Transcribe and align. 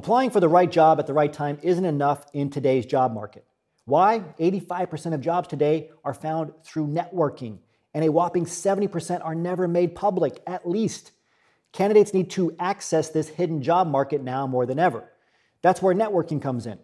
Applying 0.00 0.30
for 0.30 0.40
the 0.40 0.48
right 0.48 0.70
job 0.70 0.98
at 0.98 1.06
the 1.06 1.12
right 1.12 1.30
time 1.30 1.58
isn't 1.62 1.84
enough 1.84 2.24
in 2.32 2.48
today's 2.48 2.86
job 2.86 3.12
market. 3.12 3.44
Why? 3.84 4.20
85% 4.40 5.12
of 5.12 5.20
jobs 5.20 5.46
today 5.46 5.90
are 6.02 6.14
found 6.14 6.54
through 6.64 6.86
networking, 6.86 7.58
and 7.92 8.02
a 8.02 8.10
whopping 8.10 8.46
70% 8.46 9.22
are 9.22 9.34
never 9.34 9.68
made 9.68 9.94
public, 9.94 10.40
at 10.46 10.66
least. 10.66 11.12
Candidates 11.74 12.14
need 12.14 12.30
to 12.30 12.56
access 12.58 13.10
this 13.10 13.28
hidden 13.28 13.60
job 13.60 13.88
market 13.88 14.22
now 14.22 14.46
more 14.46 14.64
than 14.64 14.78
ever. 14.78 15.04
That's 15.60 15.82
where 15.82 15.94
networking 15.94 16.40
comes 16.40 16.64
in. 16.64 16.78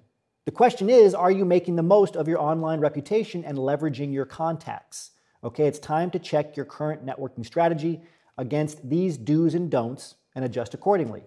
The 0.45 0.51
question 0.51 0.91
is 0.91 1.15
are 1.15 1.31
you 1.31 1.47
making 1.47 1.77
the 1.77 1.83
most 1.83 2.17
of 2.17 2.29
your 2.29 2.39
online 2.39 2.81
reputation 2.81 3.47
and 3.47 3.57
leveraging 3.57 4.13
your 4.13 4.27
contacts? 4.27 5.13
Okay, 5.43 5.67
it's 5.67 5.79
time 5.79 6.11
to 6.11 6.19
check 6.19 6.55
your 6.55 6.67
current 6.67 7.07
networking 7.07 7.47
strategy 7.47 8.03
against 8.37 8.87
these 8.87 9.17
do's 9.17 9.55
and 9.55 9.71
don'ts 9.71 10.17
and 10.35 10.45
adjust 10.45 10.75
accordingly. 10.75 11.23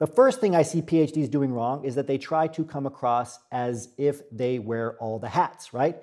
The 0.00 0.06
first 0.06 0.40
thing 0.40 0.56
I 0.56 0.62
see 0.62 0.80
PhDs 0.80 1.30
doing 1.30 1.52
wrong 1.52 1.84
is 1.84 1.94
that 1.96 2.06
they 2.06 2.16
try 2.16 2.46
to 2.48 2.64
come 2.64 2.86
across 2.86 3.38
as 3.52 3.90
if 3.98 4.22
they 4.30 4.58
wear 4.58 4.96
all 4.96 5.18
the 5.18 5.28
hats, 5.28 5.74
right? 5.74 6.02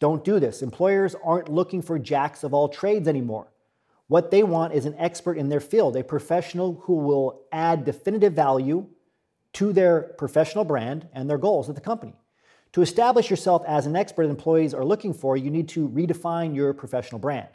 Don't 0.00 0.24
do 0.24 0.40
this. 0.40 0.62
Employers 0.62 1.14
aren't 1.22 1.50
looking 1.50 1.82
for 1.82 1.98
jacks 1.98 2.42
of 2.42 2.54
all 2.54 2.70
trades 2.70 3.06
anymore. 3.06 3.52
What 4.08 4.30
they 4.30 4.42
want 4.42 4.72
is 4.72 4.86
an 4.86 4.94
expert 4.98 5.36
in 5.36 5.50
their 5.50 5.60
field, 5.60 5.94
a 5.94 6.02
professional 6.02 6.80
who 6.84 6.94
will 6.94 7.42
add 7.52 7.84
definitive 7.84 8.32
value 8.32 8.86
to 9.52 9.74
their 9.74 10.14
professional 10.16 10.64
brand 10.64 11.06
and 11.12 11.28
their 11.28 11.36
goals 11.36 11.68
at 11.68 11.74
the 11.74 11.82
company. 11.82 12.14
To 12.72 12.80
establish 12.80 13.28
yourself 13.28 13.62
as 13.68 13.84
an 13.84 13.94
expert 13.94 14.24
employees 14.24 14.72
are 14.72 14.86
looking 14.86 15.12
for, 15.12 15.36
you 15.36 15.50
need 15.50 15.68
to 15.70 15.86
redefine 15.90 16.56
your 16.56 16.72
professional 16.72 17.18
brand. 17.18 17.48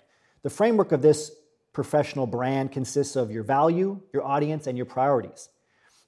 The 0.43 0.51
framework 0.51 0.91
of 0.91 1.01
this 1.01 1.31
professional 1.73 2.27
brand 2.27 2.71
consists 2.71 3.15
of 3.15 3.31
your 3.31 3.43
value, 3.43 4.01
your 4.13 4.23
audience, 4.23 4.67
and 4.67 4.77
your 4.77 4.85
priorities. 4.85 5.49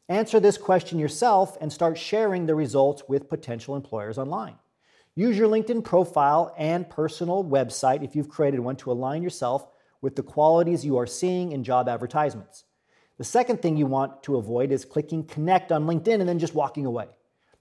Answer 0.09 0.39
this 0.39 0.57
question 0.57 0.99
yourself 0.99 1.57
and 1.61 1.71
start 1.71 1.97
sharing 1.97 2.45
the 2.45 2.55
results 2.55 3.03
with 3.07 3.29
potential 3.29 3.75
employers 3.75 4.17
online. 4.17 4.55
Use 5.15 5.37
your 5.37 5.49
LinkedIn 5.49 5.83
profile 5.83 6.53
and 6.57 6.89
personal 6.89 7.43
website, 7.43 8.03
if 8.03 8.15
you've 8.15 8.29
created 8.29 8.59
one, 8.59 8.77
to 8.77 8.91
align 8.91 9.21
yourself 9.23 9.67
with 10.01 10.15
the 10.15 10.23
qualities 10.23 10.85
you 10.85 10.97
are 10.97 11.05
seeing 11.05 11.51
in 11.51 11.63
job 11.63 11.87
advertisements. 11.87 12.63
The 13.17 13.23
second 13.23 13.61
thing 13.61 13.77
you 13.77 13.85
want 13.85 14.23
to 14.23 14.37
avoid 14.37 14.71
is 14.71 14.83
clicking 14.83 15.25
connect 15.25 15.71
on 15.71 15.85
LinkedIn 15.85 16.19
and 16.19 16.27
then 16.27 16.39
just 16.39 16.55
walking 16.55 16.85
away. 16.85 17.05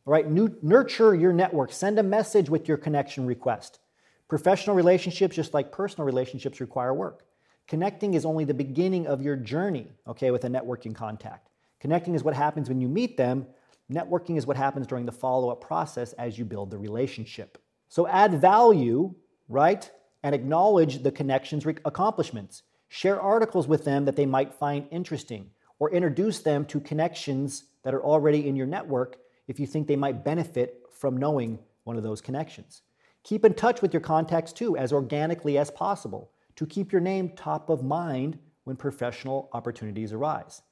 All 0.07 0.13
right, 0.13 0.29
nurture 0.29 1.15
your 1.15 1.33
network. 1.33 1.73
Send 1.73 1.99
a 1.99 2.03
message 2.03 2.49
with 2.49 2.67
your 2.67 2.79
connection 2.79 3.27
request. 3.27 3.81
Professional 4.29 4.75
relationships, 4.75 5.37
just 5.37 5.53
like 5.53 5.71
personal 5.71 6.07
relationships, 6.07 6.61
require 6.61 6.95
work. 6.95 7.27
Connecting 7.69 8.15
is 8.15 8.25
only 8.25 8.45
the 8.45 8.55
beginning 8.55 9.07
of 9.07 9.21
your 9.21 9.37
journey, 9.37 9.89
okay, 10.07 10.31
with 10.31 10.45
a 10.45 10.49
networking 10.49 10.95
contact. 10.95 11.50
Connecting 11.81 12.15
is 12.15 12.23
what 12.23 12.35
happens 12.35 12.69
when 12.69 12.81
you 12.81 12.89
meet 12.89 13.17
them. 13.17 13.47
Networking 13.91 14.37
is 14.37 14.47
what 14.47 14.57
happens 14.57 14.87
during 14.87 15.07
the 15.07 15.13
follow 15.13 15.51
up 15.51 15.61
process 15.61 16.13
as 16.15 16.39
you 16.39 16.45
build 16.45 16.71
the 16.71 16.79
relationship. 16.79 17.59
So 17.89 18.07
add 18.07 18.41
value, 18.41 19.15
right? 19.49 19.91
And 20.23 20.35
acknowledge 20.35 21.03
the 21.03 21.11
connection's 21.11 21.67
accomplishments. 21.85 22.63
Share 22.89 23.21
articles 23.21 23.67
with 23.67 23.85
them 23.85 24.05
that 24.05 24.17
they 24.17 24.27
might 24.27 24.53
find 24.53 24.87
interesting, 24.91 25.51
or 25.79 25.91
introduce 25.91 26.41
them 26.41 26.65
to 26.67 26.81
connections 26.81 27.65
that 27.83 27.95
are 27.95 28.05
already 28.05 28.47
in 28.47 28.55
your 28.55 28.67
network 28.67 29.17
if 29.49 29.59
you 29.59 29.67
think 29.67 29.87
they 29.87 29.97
might 29.97 30.25
benefit 30.25 30.83
from 30.93 31.17
knowing 31.17 31.59
one 31.85 31.97
of 31.97 32.03
those 32.03 32.21
connections. 32.21 32.83
Keep 33.23 33.45
in 33.45 33.55
touch 33.55 33.81
with 33.81 33.93
your 33.93 34.01
contacts 34.01 34.53
too, 34.53 34.77
as 34.77 34.93
organically 34.93 35.57
as 35.57 35.71
possible, 35.71 36.31
to 36.57 36.67
keep 36.67 36.93
your 36.93 37.01
name 37.01 37.31
top 37.31 37.71
of 37.71 37.83
mind 37.83 38.39
when 38.65 38.77
professional 38.77 39.49
opportunities 39.53 40.13
arise. 40.13 40.63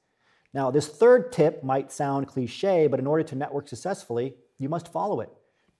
Now, 0.54 0.70
this 0.70 0.88
third 0.88 1.30
tip 1.32 1.62
might 1.62 1.92
sound 1.92 2.26
cliche, 2.26 2.86
but 2.86 3.00
in 3.00 3.06
order 3.06 3.22
to 3.24 3.34
network 3.34 3.68
successfully, 3.68 4.34
you 4.58 4.68
must 4.68 4.92
follow 4.92 5.20
it. 5.20 5.30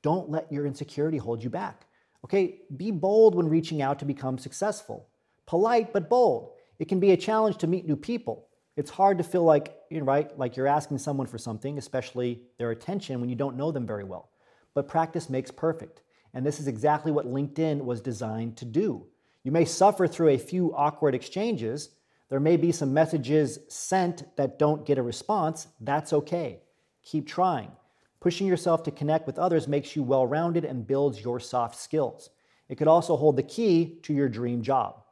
Don't 0.02 0.30
let 0.30 0.52
your 0.52 0.66
insecurity 0.66 1.18
hold 1.18 1.42
you 1.42 1.50
back. 1.50 1.86
Okay, 2.24 2.60
be 2.76 2.90
bold 2.90 3.34
when 3.34 3.48
reaching 3.48 3.80
out 3.80 3.98
to 3.98 4.04
become 4.04 4.38
successful. 4.38 5.08
Polite 5.46 5.92
but 5.92 6.08
bold. 6.08 6.52
It 6.78 6.88
can 6.88 7.00
be 7.00 7.12
a 7.12 7.16
challenge 7.16 7.56
to 7.58 7.66
meet 7.66 7.86
new 7.86 7.96
people. 7.96 8.48
It's 8.76 8.90
hard 8.90 9.18
to 9.18 9.24
feel 9.24 9.42
like, 9.42 9.74
you 9.90 9.98
know, 9.98 10.04
right, 10.04 10.36
like 10.38 10.56
you're 10.56 10.66
asking 10.66 10.98
someone 10.98 11.26
for 11.26 11.38
something, 11.38 11.78
especially 11.78 12.42
their 12.58 12.70
attention 12.70 13.20
when 13.20 13.28
you 13.28 13.34
don't 13.34 13.56
know 13.56 13.72
them 13.72 13.86
very 13.86 14.04
well. 14.04 14.30
But 14.74 14.88
practice 14.88 15.28
makes 15.28 15.50
perfect. 15.50 16.02
And 16.34 16.44
this 16.46 16.60
is 16.60 16.68
exactly 16.68 17.10
what 17.10 17.26
LinkedIn 17.26 17.82
was 17.82 18.00
designed 18.00 18.56
to 18.58 18.64
do. 18.64 19.06
You 19.42 19.50
may 19.50 19.64
suffer 19.64 20.06
through 20.06 20.28
a 20.28 20.38
few 20.38 20.74
awkward 20.76 21.14
exchanges, 21.14 21.90
there 22.28 22.40
may 22.40 22.56
be 22.56 22.72
some 22.72 22.92
messages 22.92 23.58
sent 23.68 24.36
that 24.36 24.58
don't 24.58 24.84
get 24.84 24.98
a 24.98 25.02
response. 25.02 25.68
That's 25.80 26.12
okay. 26.12 26.60
Keep 27.02 27.26
trying. 27.26 27.72
Pushing 28.20 28.46
yourself 28.46 28.82
to 28.82 28.90
connect 28.90 29.26
with 29.26 29.38
others 29.38 29.68
makes 29.68 29.96
you 29.96 30.02
well 30.02 30.26
rounded 30.26 30.64
and 30.64 30.86
builds 30.86 31.22
your 31.22 31.40
soft 31.40 31.76
skills. 31.76 32.30
It 32.68 32.76
could 32.76 32.88
also 32.88 33.16
hold 33.16 33.36
the 33.36 33.42
key 33.42 33.98
to 34.02 34.12
your 34.12 34.28
dream 34.28 34.62
job. 34.62 35.02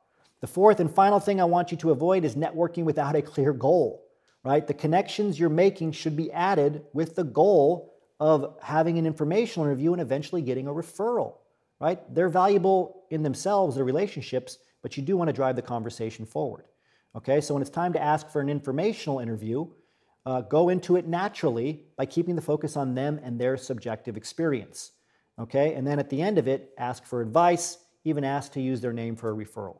The 0.41 0.47
fourth 0.47 0.81
and 0.81 0.93
final 0.93 1.19
thing 1.19 1.41
I 1.41 1.45
want 1.45 1.71
you 1.71 1.79
to 1.79 1.91
avoid 1.91 2.25
is 2.25 2.35
networking 2.35 2.85
without 2.85 3.17
a 3.17 3.23
clear 3.23 3.55
goal, 3.55 4.05
right? 4.45 4.67
The 4.67 4.75
connections 4.75 5.41
you're 5.41 5.49
making 5.49 5.93
should 5.93 6.17
be 6.17 6.31
added 6.33 6.85
with 6.93 7.15
the 7.15 7.25
goal 7.25 7.95
of 8.21 8.59
having 8.63 8.99
an 8.99 9.07
informational 9.07 9.67
interview 9.67 9.93
and 9.93 10.03
eventually 10.03 10.43
getting 10.43 10.67
a 10.67 10.73
referral, 10.73 11.37
right? 11.81 11.99
They're 12.15 12.29
valuable 12.29 13.05
in 13.11 13.23
themselves, 13.23 13.77
their 13.77 13.85
relationships, 13.85 14.59
but 14.83 14.97
you 14.97 15.03
do 15.03 15.17
want 15.17 15.29
to 15.29 15.33
drive 15.33 15.57
the 15.57 15.63
conversation 15.63 16.27
forward. 16.27 16.65
Okay, 17.17 17.41
so 17.41 17.55
when 17.55 17.63
it's 17.63 17.71
time 17.71 17.95
to 17.95 18.03
ask 18.03 18.29
for 18.29 18.43
an 18.43 18.51
informational 18.51 19.21
interview, 19.21 19.67
uh, 20.27 20.43
go 20.43 20.69
into 20.69 20.97
it 20.97 21.07
naturally 21.07 21.85
by 21.97 22.05
keeping 22.05 22.37
the 22.37 22.43
focus 22.43 22.77
on 22.77 22.95
them 22.95 23.19
and 23.23 23.41
their 23.41 23.57
subjective 23.57 24.19
experience. 24.19 24.93
Okay, 25.39 25.75
and 25.75 25.87
then 25.87 25.99
at 25.99 26.11
the 26.11 26.21
end 26.21 26.37
of 26.37 26.47
it, 26.47 26.73
ask 26.77 27.07
for 27.07 27.23
advice, 27.23 27.79
even 28.05 28.23
ask 28.23 28.53
to 28.53 28.61
use 28.61 28.83
their 28.83 28.93
name 28.93 29.17
for 29.17 29.31
a 29.31 29.35
referral. 29.35 29.79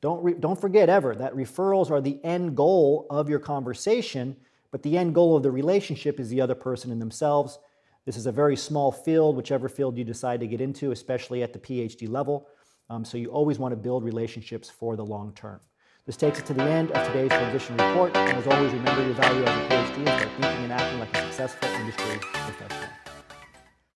Don't, 0.00 0.22
re- 0.22 0.34
don't 0.38 0.58
forget 0.58 0.88
ever 0.88 1.14
that 1.16 1.34
referrals 1.34 1.90
are 1.90 2.00
the 2.00 2.18
end 2.24 2.56
goal 2.56 3.06
of 3.10 3.28
your 3.28 3.38
conversation, 3.38 4.34
but 4.70 4.82
the 4.82 4.96
end 4.96 5.14
goal 5.14 5.36
of 5.36 5.42
the 5.42 5.50
relationship 5.50 6.18
is 6.18 6.30
the 6.30 6.40
other 6.40 6.54
person 6.54 6.90
in 6.90 6.98
themselves. 6.98 7.58
This 8.06 8.16
is 8.16 8.24
a 8.24 8.32
very 8.32 8.56
small 8.56 8.90
field, 8.90 9.36
whichever 9.36 9.68
field 9.68 9.98
you 9.98 10.04
decide 10.04 10.40
to 10.40 10.46
get 10.46 10.62
into, 10.62 10.92
especially 10.92 11.42
at 11.42 11.52
the 11.52 11.58
PhD 11.58 12.08
level. 12.08 12.48
Um, 12.88 13.04
so 13.04 13.18
you 13.18 13.28
always 13.30 13.58
want 13.58 13.72
to 13.72 13.76
build 13.76 14.02
relationships 14.02 14.70
for 14.70 14.96
the 14.96 15.04
long 15.04 15.34
term. 15.34 15.60
This 16.06 16.16
takes 16.16 16.40
us 16.40 16.46
to 16.48 16.54
the 16.54 16.62
end 16.62 16.90
of 16.92 17.06
today's 17.08 17.28
transition 17.28 17.76
report. 17.76 18.16
And 18.16 18.38
as 18.38 18.46
always, 18.46 18.72
remember 18.72 19.04
your 19.04 19.14
value 19.14 19.44
as 19.44 19.56
a 19.56 19.68
PhD 19.68 19.98
and 19.98 20.08
start 20.08 20.28
thinking 20.40 20.64
and 20.64 20.72
acting 20.72 20.98
like 20.98 21.14
a 21.14 21.22
successful 21.24 21.68
industry 21.68 22.18
professional. 22.20 22.79